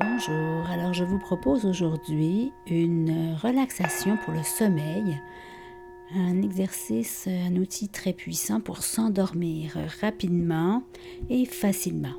Bonjour, 0.00 0.68
alors 0.72 0.92
je 0.92 1.04
vous 1.04 1.20
propose 1.20 1.64
aujourd'hui 1.64 2.50
une 2.66 3.36
relaxation 3.40 4.16
pour 4.24 4.34
le 4.34 4.42
sommeil, 4.42 5.20
un 6.16 6.42
exercice, 6.42 7.28
un 7.28 7.54
outil 7.54 7.88
très 7.88 8.12
puissant 8.12 8.58
pour 8.58 8.82
s'endormir 8.82 9.78
rapidement 10.00 10.82
et 11.30 11.44
facilement. 11.44 12.16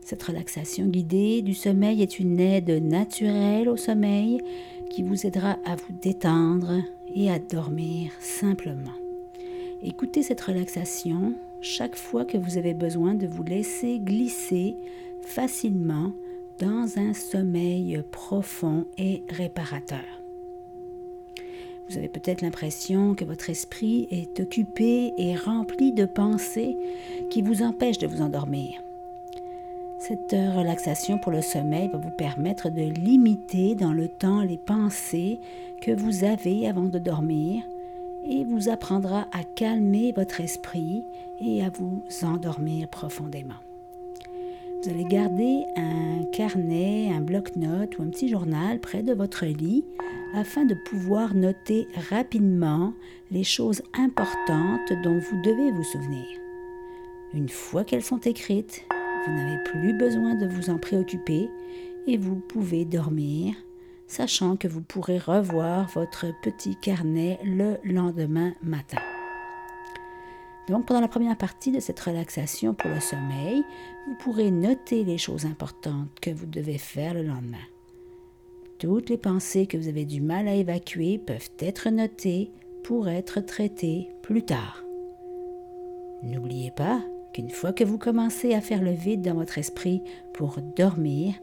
Cette 0.00 0.22
relaxation 0.22 0.86
guidée 0.86 1.42
du 1.42 1.54
sommeil 1.54 2.02
est 2.02 2.20
une 2.20 2.38
aide 2.38 2.70
naturelle 2.84 3.68
au 3.68 3.76
sommeil 3.76 4.40
qui 4.88 5.02
vous 5.02 5.26
aidera 5.26 5.56
à 5.64 5.74
vous 5.74 5.98
détendre 6.00 6.82
et 7.12 7.32
à 7.32 7.40
dormir 7.40 8.12
simplement. 8.20 8.94
Écoutez 9.82 10.22
cette 10.22 10.40
relaxation 10.40 11.34
chaque 11.62 11.96
fois 11.96 12.24
que 12.24 12.38
vous 12.38 12.58
avez 12.58 12.74
besoin 12.74 13.14
de 13.14 13.26
vous 13.26 13.42
laisser 13.42 13.98
glisser 13.98 14.76
facilement 15.22 16.12
dans 16.58 16.98
un 16.98 17.12
sommeil 17.12 18.02
profond 18.10 18.86
et 18.98 19.22
réparateur. 19.28 20.04
Vous 21.88 21.98
avez 21.98 22.08
peut-être 22.08 22.40
l'impression 22.42 23.14
que 23.14 23.24
votre 23.24 23.50
esprit 23.50 24.08
est 24.10 24.40
occupé 24.40 25.12
et 25.16 25.36
rempli 25.36 25.92
de 25.92 26.04
pensées 26.04 26.76
qui 27.30 27.42
vous 27.42 27.62
empêchent 27.62 27.98
de 27.98 28.08
vous 28.08 28.22
endormir. 28.22 28.82
Cette 29.98 30.32
relaxation 30.32 31.18
pour 31.18 31.32
le 31.32 31.42
sommeil 31.42 31.88
va 31.88 31.98
vous 31.98 32.10
permettre 32.10 32.70
de 32.70 32.82
limiter 32.82 33.74
dans 33.74 33.92
le 33.92 34.08
temps 34.08 34.42
les 34.42 34.58
pensées 34.58 35.40
que 35.80 35.92
vous 35.92 36.24
avez 36.24 36.68
avant 36.68 36.84
de 36.84 36.98
dormir 36.98 37.62
et 38.24 38.44
vous 38.44 38.68
apprendra 38.68 39.26
à 39.32 39.44
calmer 39.54 40.12
votre 40.12 40.40
esprit 40.40 41.04
et 41.40 41.64
à 41.64 41.70
vous 41.70 42.02
endormir 42.22 42.88
profondément. 42.88 43.65
Vous 44.82 44.90
allez 44.90 45.04
garder 45.04 45.64
un 45.76 46.24
carnet, 46.32 47.10
un 47.12 47.20
bloc-notes 47.20 47.98
ou 47.98 48.02
un 48.02 48.08
petit 48.08 48.28
journal 48.28 48.78
près 48.80 49.02
de 49.02 49.14
votre 49.14 49.46
lit 49.46 49.84
afin 50.34 50.64
de 50.64 50.74
pouvoir 50.74 51.34
noter 51.34 51.88
rapidement 52.10 52.92
les 53.30 53.42
choses 53.42 53.82
importantes 53.94 54.92
dont 55.02 55.18
vous 55.18 55.42
devez 55.42 55.72
vous 55.72 55.84
souvenir. 55.84 56.26
Une 57.34 57.48
fois 57.48 57.84
qu'elles 57.84 58.02
sont 58.02 58.20
écrites, 58.20 58.84
vous 59.26 59.32
n'avez 59.32 59.62
plus 59.64 59.92
besoin 59.92 60.34
de 60.34 60.46
vous 60.46 60.70
en 60.70 60.78
préoccuper 60.78 61.48
et 62.06 62.16
vous 62.16 62.36
pouvez 62.36 62.84
dormir, 62.84 63.54
sachant 64.06 64.56
que 64.56 64.68
vous 64.68 64.82
pourrez 64.82 65.18
revoir 65.18 65.88
votre 65.88 66.26
petit 66.42 66.76
carnet 66.76 67.38
le 67.44 67.78
lendemain 67.82 68.52
matin. 68.62 68.98
Donc 70.68 70.86
pendant 70.86 71.00
la 71.00 71.08
première 71.08 71.38
partie 71.38 71.70
de 71.70 71.80
cette 71.80 72.00
relaxation 72.00 72.74
pour 72.74 72.90
le 72.90 73.00
sommeil, 73.00 73.62
vous 74.06 74.14
pourrez 74.16 74.50
noter 74.50 75.04
les 75.04 75.18
choses 75.18 75.44
importantes 75.44 76.08
que 76.20 76.30
vous 76.30 76.46
devez 76.46 76.78
faire 76.78 77.14
le 77.14 77.22
lendemain. 77.22 77.56
Toutes 78.78 79.08
les 79.08 79.16
pensées 79.16 79.66
que 79.66 79.76
vous 79.76 79.88
avez 79.88 80.04
du 80.04 80.20
mal 80.20 80.48
à 80.48 80.54
évacuer 80.54 81.18
peuvent 81.18 81.50
être 81.60 81.88
notées 81.88 82.50
pour 82.82 83.08
être 83.08 83.40
traitées 83.40 84.10
plus 84.22 84.42
tard. 84.42 84.82
N'oubliez 86.22 86.72
pas 86.72 87.00
qu'une 87.32 87.50
fois 87.50 87.72
que 87.72 87.84
vous 87.84 87.98
commencez 87.98 88.54
à 88.54 88.60
faire 88.60 88.82
le 88.82 88.92
vide 88.92 89.22
dans 89.22 89.34
votre 89.34 89.58
esprit 89.58 90.02
pour 90.34 90.58
dormir, 90.76 91.34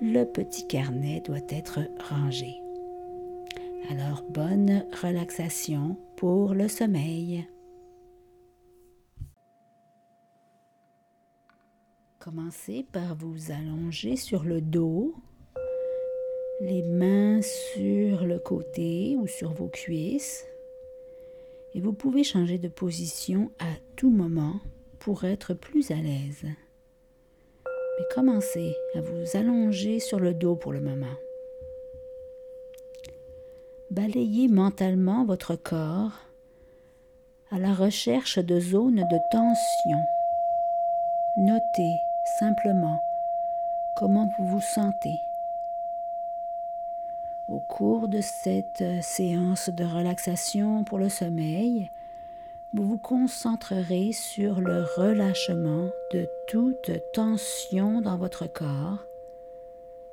le 0.00 0.24
petit 0.24 0.66
carnet 0.66 1.22
doit 1.24 1.38
être 1.48 1.80
rangé. 2.10 2.56
Alors 3.90 4.24
bonne 4.30 4.84
relaxation 5.02 5.96
pour 6.16 6.54
le 6.54 6.68
sommeil. 6.68 7.46
Commencez 12.24 12.86
par 12.92 13.16
vous 13.16 13.50
allonger 13.50 14.14
sur 14.14 14.44
le 14.44 14.60
dos, 14.60 15.12
les 16.60 16.82
mains 16.82 17.40
sur 17.42 18.24
le 18.24 18.38
côté 18.38 19.16
ou 19.18 19.26
sur 19.26 19.52
vos 19.52 19.66
cuisses. 19.66 20.46
Et 21.74 21.80
vous 21.80 21.92
pouvez 21.92 22.22
changer 22.22 22.58
de 22.58 22.68
position 22.68 23.50
à 23.58 23.72
tout 23.96 24.10
moment 24.10 24.60
pour 25.00 25.24
être 25.24 25.52
plus 25.52 25.90
à 25.90 25.96
l'aise. 25.96 26.44
Mais 26.44 28.04
commencez 28.14 28.72
à 28.94 29.00
vous 29.00 29.36
allonger 29.36 29.98
sur 29.98 30.20
le 30.20 30.32
dos 30.32 30.54
pour 30.54 30.72
le 30.72 30.80
moment. 30.80 31.16
Balayez 33.90 34.46
mentalement 34.46 35.24
votre 35.24 35.56
corps 35.56 36.20
à 37.50 37.58
la 37.58 37.74
recherche 37.74 38.38
de 38.38 38.60
zones 38.60 39.04
de 39.10 39.18
tension. 39.32 39.98
Notez 41.36 42.11
simplement 42.24 43.00
comment 43.96 44.30
vous 44.38 44.46
vous 44.46 44.60
sentez? 44.60 45.20
Au 47.48 47.58
cours 47.58 48.08
de 48.08 48.20
cette 48.20 48.84
séance 49.02 49.68
de 49.68 49.84
relaxation 49.84 50.84
pour 50.84 50.98
le 50.98 51.08
sommeil, 51.08 51.90
vous 52.72 52.86
vous 52.86 52.98
concentrerez 52.98 54.12
sur 54.12 54.60
le 54.60 54.84
relâchement 54.96 55.90
de 56.12 56.26
toute 56.48 56.90
tension 57.12 58.00
dans 58.00 58.16
votre 58.16 58.46
corps 58.46 59.04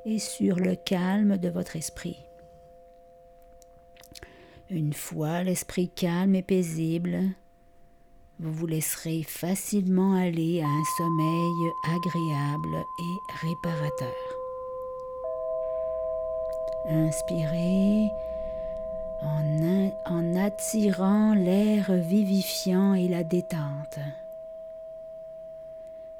et 0.05 0.19
sur 0.19 0.57
le 0.57 0.75
calme 0.75 1.37
de 1.37 1.49
votre 1.49 1.75
esprit. 1.75 2.25
Une 4.69 4.93
fois 4.93 5.43
l'esprit 5.43 5.89
calme 5.89 6.35
et 6.35 6.43
paisible, 6.43 7.21
vous 8.39 8.53
vous 8.53 8.67
laisserez 8.67 9.23
facilement 9.23 10.15
aller 10.15 10.61
à 10.61 10.65
un 10.65 10.83
sommeil 10.97 11.71
agréable 11.83 12.85
et 12.99 13.47
réparateur. 13.47 14.13
Inspirez 16.87 18.09
en, 19.21 20.35
attirant 20.35 21.33
l'air 21.33 21.91
vivifiant 21.91 22.93
et 22.93 23.09
la 23.09 23.23
détente. 23.25 23.99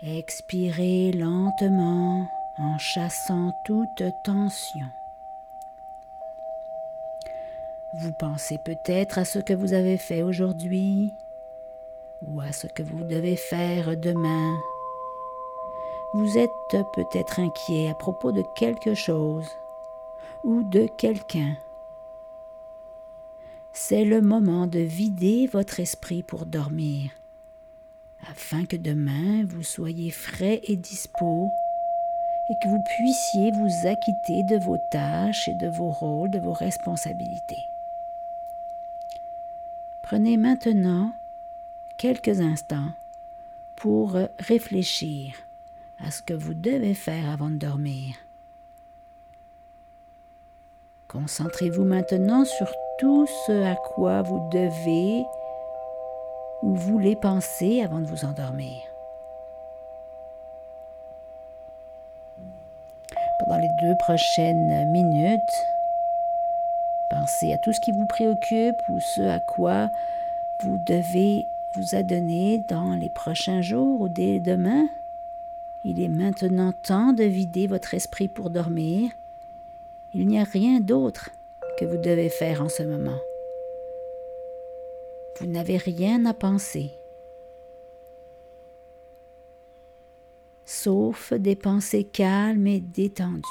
Expirez 0.01 1.13
lentement 1.13 2.27
en 2.57 2.77
chassant 2.77 3.53
toute 3.65 4.03
tension. 4.25 4.85
Vous 8.01 8.11
pensez 8.19 8.57
peut-être 8.65 9.17
à 9.17 9.25
ce 9.25 9.39
que 9.39 9.53
vous 9.53 9.73
avez 9.73 9.97
fait 9.97 10.21
aujourd'hui 10.21 11.13
ou 12.21 12.41
à 12.41 12.51
ce 12.51 12.67
que 12.67 12.83
vous 12.83 13.03
devez 13.03 13.35
faire 13.35 13.97
demain. 13.97 14.57
Vous 16.13 16.37
êtes 16.37 16.49
peut-être 16.93 17.39
inquiet 17.39 17.89
à 17.89 17.93
propos 17.93 18.31
de 18.31 18.43
quelque 18.55 18.95
chose 18.95 19.47
ou 20.43 20.63
de 20.63 20.87
quelqu'un. 20.97 21.55
C'est 23.73 24.05
le 24.05 24.21
moment 24.21 24.67
de 24.67 24.79
vider 24.79 25.47
votre 25.47 25.79
esprit 25.79 26.23
pour 26.23 26.45
dormir, 26.45 27.11
afin 28.29 28.65
que 28.65 28.75
demain 28.75 29.45
vous 29.45 29.63
soyez 29.63 30.09
frais 30.09 30.61
et 30.63 30.75
dispos 30.75 31.47
et 32.49 32.53
que 32.63 32.67
vous 32.67 32.83
puissiez 32.97 33.51
vous 33.51 33.87
acquitter 33.87 34.43
de 34.43 34.57
vos 34.57 34.77
tâches 34.91 35.47
et 35.47 35.53
de 35.53 35.67
vos 35.67 35.91
rôles, 35.91 36.31
de 36.31 36.39
vos 36.39 36.53
responsabilités. 36.53 37.63
Prenez 40.01 40.37
maintenant 40.37 41.11
quelques 41.99 42.39
instants 42.39 42.91
pour 43.75 44.15
réfléchir 44.39 45.33
à 46.03 46.11
ce 46.11 46.21
que 46.21 46.33
vous 46.33 46.53
devez 46.53 46.93
faire 46.93 47.29
avant 47.29 47.49
de 47.49 47.57
dormir. 47.57 48.15
Concentrez-vous 51.09 51.83
maintenant 51.83 52.45
sur 52.45 52.71
tout 52.99 53.27
ce 53.45 53.63
à 53.63 53.75
quoi 53.75 54.21
vous 54.21 54.49
devez 54.49 55.25
ou 56.63 56.73
voulez 56.75 57.17
penser 57.17 57.81
avant 57.81 57.99
de 57.99 58.05
vous 58.05 58.23
endormir. 58.23 58.81
Pendant 63.39 63.57
les 63.57 63.69
deux 63.81 63.95
prochaines 63.97 64.89
minutes, 64.91 65.39
pensez 67.09 67.51
à 67.53 67.57
tout 67.57 67.73
ce 67.73 67.79
qui 67.81 67.91
vous 67.91 68.05
préoccupe 68.05 68.77
ou 68.87 69.01
ce 69.01 69.21
à 69.21 69.39
quoi 69.39 69.89
vous 70.61 70.77
devez 70.85 71.45
vous 71.75 71.95
adonner 71.95 72.63
dans 72.67 72.95
les 72.95 73.09
prochains 73.09 73.61
jours 73.61 74.01
ou 74.01 74.09
dès 74.09 74.39
demain. 74.39 74.87
Il 75.83 76.01
est 76.01 76.09
maintenant 76.09 76.73
temps 76.73 77.13
de 77.13 77.23
vider 77.23 77.67
votre 77.67 77.93
esprit 77.93 78.27
pour 78.27 78.49
dormir. 78.49 79.11
Il 80.13 80.27
n'y 80.27 80.39
a 80.39 80.43
rien 80.43 80.79
d'autre 80.79 81.29
que 81.77 81.85
vous 81.85 81.97
devez 81.97 82.29
faire 82.29 82.61
en 82.61 82.69
ce 82.69 82.83
moment. 82.83 83.19
Vous 85.39 85.45
n'avez 85.45 85.77
rien 85.77 86.25
à 86.25 86.33
penser, 86.33 86.91
sauf 90.65 91.31
des 91.33 91.55
pensées 91.55 92.03
calmes 92.03 92.67
et 92.67 92.81
détendues. 92.81 93.41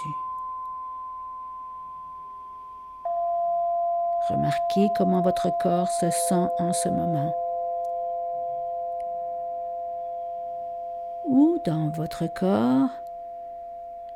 Remarquez 4.28 4.88
comment 4.98 5.22
votre 5.22 5.48
corps 5.62 5.88
se 5.88 6.10
sent 6.10 6.46
en 6.58 6.74
ce 6.74 6.90
moment. 6.90 7.34
Où 11.38 11.60
dans 11.64 11.88
votre 11.88 12.26
corps 12.26 12.90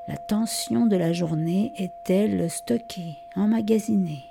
la 0.08 0.16
tension 0.16 0.86
de 0.86 0.96
la 0.96 1.12
journée 1.12 1.72
est-elle 1.76 2.50
stockée, 2.50 3.16
emmagasinée? 3.36 4.24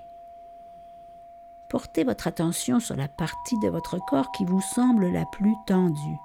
Portez 1.70 2.04
votre 2.04 2.28
attention 2.28 2.82
sur 2.82 2.98
la 2.98 3.08
partie 3.08 3.58
de 3.64 3.70
votre 3.70 3.98
corps 3.98 4.30
qui 4.34 4.44
vous 4.44 4.60
semble 4.60 5.10
la 5.10 5.24
plus 5.32 5.56
tendue. 5.66 6.20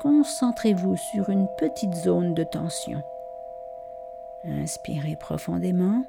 Concentrez-vous 0.00 0.96
sur 0.96 1.28
une 1.28 1.46
petite 1.58 1.92
zone 1.92 2.32
de 2.32 2.44
tension. 2.44 3.02
Inspirez 4.46 5.16
profondément. 5.16 6.06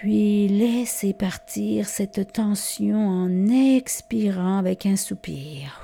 Puis 0.00 0.48
laissez 0.48 1.12
partir 1.12 1.86
cette 1.86 2.32
tension 2.32 3.06
en 3.06 3.48
expirant 3.48 4.56
avec 4.56 4.86
un 4.86 4.96
soupir. 4.96 5.78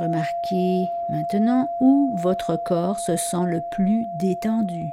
Remarquez 0.00 0.88
maintenant 1.08 1.68
où 1.80 2.16
votre 2.16 2.56
corps 2.64 2.98
se 2.98 3.16
sent 3.16 3.44
le 3.46 3.62
plus 3.70 4.04
détendu. 4.18 4.90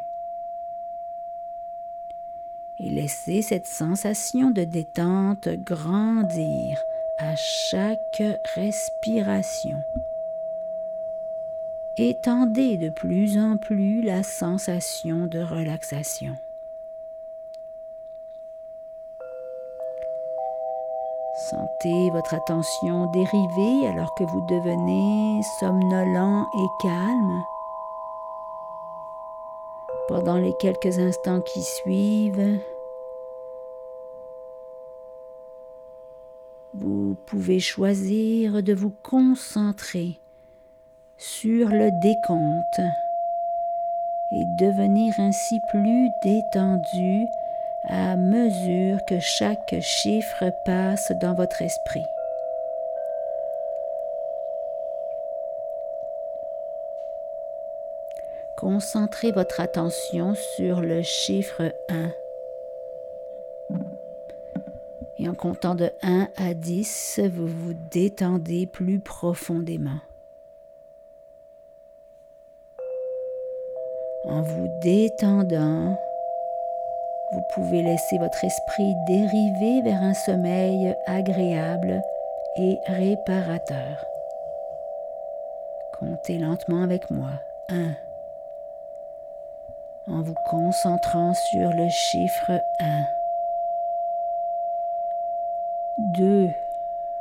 Et 2.80 2.92
laissez 2.92 3.42
cette 3.42 3.66
sensation 3.66 4.51
de 4.51 4.66
détente 4.66 5.50
grandir 5.50 6.77
à 7.18 7.36
chaque 7.36 8.21
respiration. 8.54 9.81
Étendez 12.00 12.78
de 12.78 12.90
plus 12.90 13.38
en 13.38 13.57
plus 13.57 14.01
la 14.01 14.24
sensation 14.24 15.28
de 15.28 15.38
relaxation. 15.40 16.36
Sentez 21.51 22.10
votre 22.10 22.34
attention 22.34 23.12
dériver 23.12 23.88
alors 23.88 24.16
que 24.16 24.24
vous 24.24 24.42
devenez 24.48 25.40
somnolent 25.60 26.48
et 26.57 26.68
calme. 26.81 27.44
Pendant 30.07 30.38
les 30.38 30.54
quelques 30.60 30.98
instants 30.98 31.42
qui 31.42 31.62
suivent, 31.62 32.60
vous 36.74 37.16
pouvez 37.28 37.60
choisir 37.60 38.63
de 38.63 38.74
vous 38.74 38.95
concentrer 39.04 40.23
sur 41.18 41.69
le 41.69 41.92
décompte 41.92 42.81
et 44.31 44.45
devenir 44.45 45.19
ainsi 45.19 45.60
plus 45.60 46.10
détendu 46.21 47.27
à 47.83 48.15
mesure 48.15 49.04
que 49.06 49.19
chaque 49.19 49.75
chiffre 49.81 50.51
passe 50.65 51.12
dans 51.12 51.33
votre 51.33 51.62
esprit. 51.62 52.06
Concentrez 58.57 59.31
votre 59.31 59.59
attention 59.59 60.36
sur 60.56 60.81
le 60.81 61.01
chiffre 61.01 61.74
1. 61.89 62.12
Et 65.19 65.27
en 65.27 65.33
comptant 65.33 65.75
de 65.75 65.92
1 66.01 66.30
à 66.38 66.54
10, 66.54 67.19
vous 67.31 67.48
vous 67.48 67.74
détendez 67.92 68.66
plus 68.66 69.00
profondément. 69.00 70.00
En 74.25 74.42
vous 74.42 74.70
détendant, 74.80 75.98
vous 77.34 77.42
pouvez 77.54 77.81
laisser 77.81 78.18
votre 78.18 78.42
esprit 78.46 78.96
dériver 79.06 79.81
vers 79.81 80.02
un 80.02 80.14
sommeil 80.14 80.96
agréable 81.08 82.02
et 82.56 82.80
réparateur. 82.88 84.06
Comptez 86.00 86.38
lentement 86.38 86.84
avec 86.84 87.12
moi. 87.12 87.31
1. 87.68 87.92
En 90.08 90.22
vous 90.22 90.36
concentrant 90.50 91.34
sur 91.34 91.74
le 91.74 91.90
chiffre 91.90 92.62
1. 92.80 93.04
2. 96.18 96.50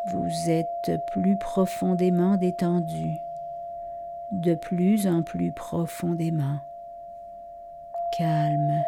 Vous 0.06 0.50
êtes 0.50 1.05
plus 1.06 1.37
profondément 1.37 2.37
détendu, 2.37 3.19
de 4.31 4.55
plus 4.55 5.08
en 5.08 5.22
plus 5.22 5.50
profondément 5.50 6.58
calme, 8.12 8.84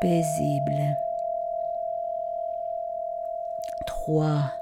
paisible. 0.00 0.96
3. 3.86 4.52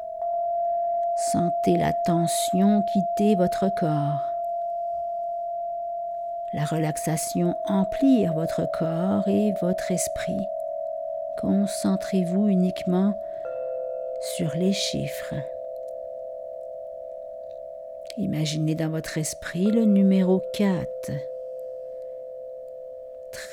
Sentez 1.16 1.76
la 1.76 1.92
tension 1.92 2.82
quitter 2.82 3.34
votre 3.34 3.68
corps. 3.68 4.24
La 6.54 6.64
relaxation 6.64 7.58
emplir 7.66 8.32
votre 8.32 8.64
corps 8.70 9.28
et 9.28 9.52
votre 9.60 9.90
esprit. 9.90 10.46
Concentrez-vous 11.36 12.48
uniquement 12.48 13.12
sur 14.36 14.56
les 14.56 14.72
chiffres. 14.72 15.34
Imaginez 18.16 18.74
dans 18.74 18.90
votre 18.90 19.18
esprit 19.18 19.66
le 19.66 19.84
numéro 19.84 20.42
4 20.54 21.37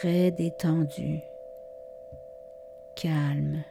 très 0.05 0.29
détendu, 0.29 1.19
calme, 2.95 3.63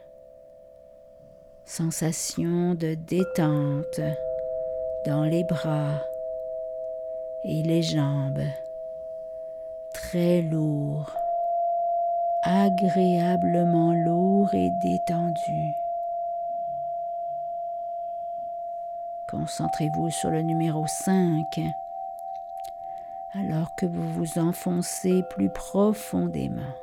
sensation 1.63 2.75
de 2.75 2.95
détente 3.07 4.01
dans 5.05 5.23
les 5.23 5.45
bras 5.45 6.01
et 7.45 7.63
les 7.63 7.81
jambes, 7.81 8.43
très 9.93 10.41
lourd, 10.41 11.09
agréablement 12.43 13.93
lourd 13.93 14.53
et 14.53 14.71
détendu. 14.83 15.71
Concentrez-vous 19.29 20.09
sur 20.09 20.31
le 20.31 20.41
numéro 20.41 20.85
5 20.85 21.61
alors 23.35 23.75
que 23.75 23.85
vous 23.85 24.13
vous 24.13 24.39
enfoncez 24.39 25.23
plus 25.31 25.49
profondément, 25.49 26.75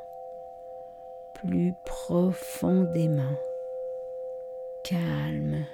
plus 1.35 1.73
profondément, 1.85 3.35
calme. 4.83 5.65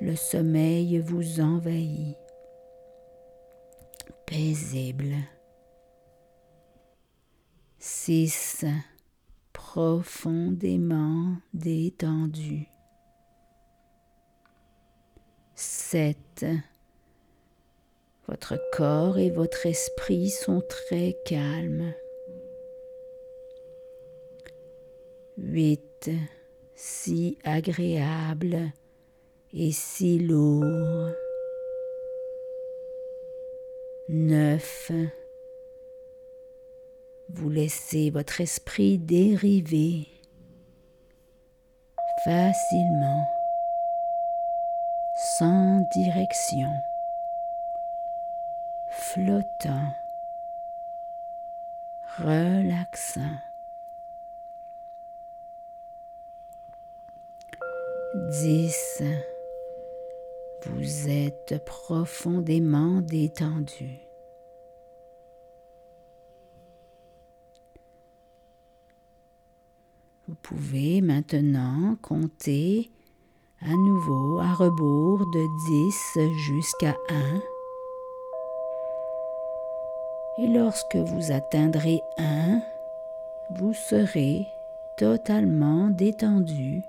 Le 0.00 0.14
sommeil 0.16 0.98
vous 1.00 1.40
envahit, 1.40 2.16
paisible. 4.26 5.16
6. 7.78 8.64
Profondément 9.52 11.36
détendu. 11.52 12.68
7 15.54 16.46
votre 18.28 18.60
corps 18.72 19.18
et 19.18 19.30
votre 19.30 19.64
esprit 19.64 20.28
sont 20.28 20.60
très 20.60 21.16
calmes. 21.24 21.94
8. 25.38 26.10
Si 26.74 27.38
agréable 27.42 28.70
et 29.54 29.72
si 29.72 30.18
lourd. 30.18 31.10
9. 34.10 34.92
Vous 37.30 37.50
laissez 37.50 38.10
votre 38.10 38.40
esprit 38.40 38.98
dériver 38.98 40.06
facilement, 42.24 43.24
sans 45.38 45.80
direction 45.94 46.68
flottant, 49.12 49.94
relaxant. 52.18 53.36
Dix. 58.30 59.02
Vous 60.66 61.08
êtes 61.08 61.64
profondément 61.64 63.00
détendu. 63.00 63.98
Vous 70.26 70.34
pouvez 70.42 71.00
maintenant 71.00 71.96
compter 72.02 72.90
à 73.62 73.70
nouveau 73.70 74.38
à 74.40 74.52
rebours 74.52 75.24
de 75.30 75.46
10 76.16 76.36
jusqu'à 76.36 76.96
1. 77.08 77.57
Et 80.38 80.46
lorsque 80.46 80.96
vous 80.96 81.32
atteindrez 81.32 82.00
un, 82.16 82.62
vous 83.50 83.72
serez 83.72 84.46
totalement 84.96 85.88
détendu 85.88 86.84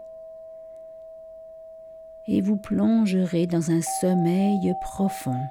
et 2.28 2.42
vous 2.42 2.58
plongerez 2.58 3.48
dans 3.48 3.72
un 3.72 3.82
sommeil 3.82 4.76
profond. 4.82 5.42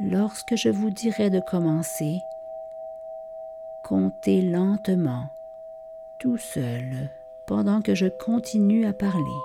Lorsque 0.00 0.56
je 0.56 0.70
vous 0.70 0.88
dirai 0.88 1.28
de 1.28 1.40
commencer, 1.40 2.22
comptez 3.84 4.40
lentement, 4.40 5.28
tout 6.18 6.38
seul, 6.38 7.10
pendant 7.46 7.82
que 7.82 7.94
je 7.94 8.06
continue 8.06 8.86
à 8.86 8.94
parler. 8.94 9.40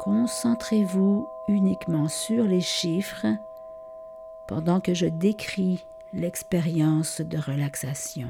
Concentrez-vous 0.00 1.28
uniquement 1.46 2.08
sur 2.08 2.42
les 2.44 2.60
chiffres 2.60 3.26
pendant 4.50 4.80
que 4.80 4.94
je 4.94 5.06
décris 5.06 5.78
l'expérience 6.12 7.20
de 7.20 7.38
relaxation. 7.38 8.26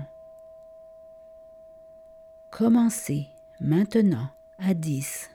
Commencez 2.50 3.26
maintenant 3.58 4.28
à 4.58 4.74
10 4.74 5.30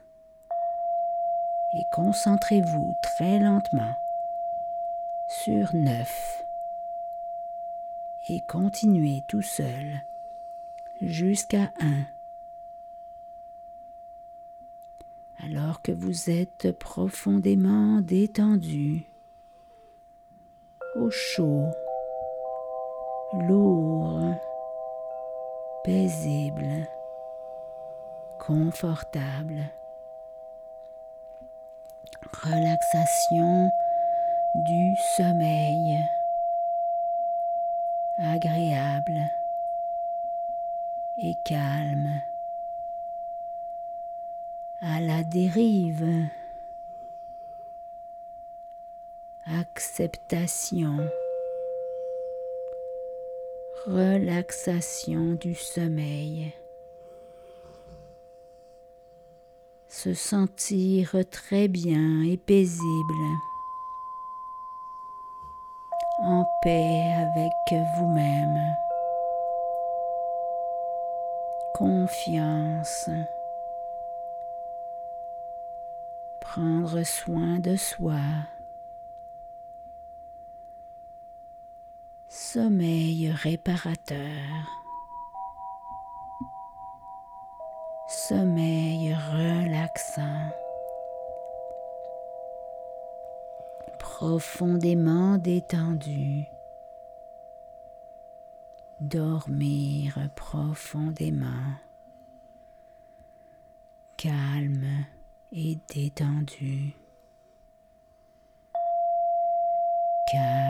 et 1.74 1.84
concentrez-vous 1.92 2.94
très 3.02 3.40
lentement 3.40 3.96
sur 5.44 5.74
9 5.74 6.46
et 8.30 8.42
continuez 8.48 9.24
tout 9.28 9.42
seul 9.42 10.04
jusqu'à 11.02 11.74
1. 11.80 12.04
Alors 15.44 15.82
que 15.82 15.92
vous 15.92 16.30
êtes 16.30 16.72
profondément 16.78 18.02
détendu, 18.02 19.08
au 20.96 21.10
chaud, 21.10 21.68
lourd, 23.34 24.22
paisible, 25.84 26.88
confortable. 28.40 29.64
Relaxation 32.44 33.70
du 34.66 34.96
sommeil. 35.18 36.00
Agréable 38.20 39.22
et 41.18 41.36
calme. 41.44 42.22
À 44.82 45.02
la 45.02 45.24
dérive 45.24 46.28
acceptation. 49.76 50.98
Relaxation 53.86 55.34
du 55.34 55.54
sommeil. 55.54 56.54
Se 59.90 60.14
sentir 60.14 61.16
très 61.30 61.68
bien 61.68 62.24
et 62.24 62.38
paisible, 62.38 63.28
en 66.24 66.46
paix 66.64 67.14
avec 67.14 67.86
vous-même, 67.98 68.58
confiance, 71.74 73.10
prendre 76.40 77.04
soin 77.04 77.60
de 77.60 77.76
soi, 77.76 78.22
sommeil 82.56 83.32
réparateur. 83.32 84.16
sommeil 88.08 89.14
relaxant, 89.14 90.52
profondément 94.00 95.38
détendu, 95.38 96.46
dormir 99.02 100.18
profondément, 100.38 101.74
calme 104.16 105.06
et 105.52 105.78
détendu, 105.94 106.94
calme, 110.32 110.65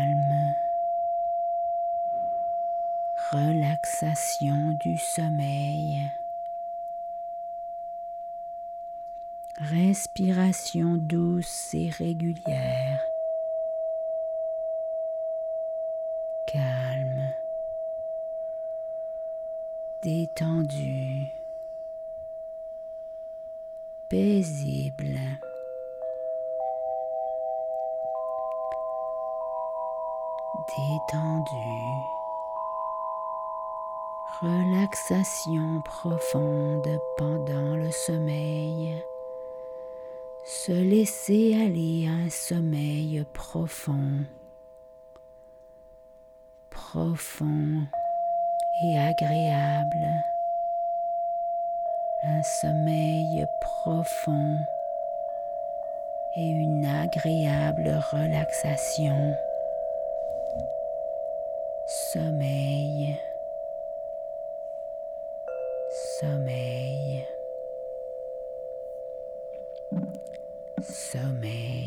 relaxation 3.31 4.77
du 4.79 4.97
sommeil. 4.97 6.11
respiration 9.59 10.97
douce 10.97 11.73
et 11.73 11.89
régulière, 11.89 13.01
calme, 16.45 17.31
détendu, 20.01 21.27
paisible. 24.09 25.19
Détendu, 30.67 32.14
relaxation 34.41 35.81
profonde 35.83 36.99
pendant 37.17 37.75
le 37.77 37.91
sommeil 37.91 38.95
se 40.45 40.71
laisser 40.71 41.55
aller 41.55 42.07
à 42.07 42.25
un 42.25 42.29
sommeil 42.29 43.25
profond, 43.33 44.25
profond 46.69 47.87
et 48.83 48.99
agréable, 48.99 50.07
un 52.25 52.43
sommeil 52.61 53.47
profond 53.59 54.57
et 56.35 56.49
une 56.49 56.85
agréable 56.85 57.99
relaxation. 58.11 59.35
Sommeil, 62.13 63.17
sommeil 66.25 67.21
sommeil. 70.81 71.84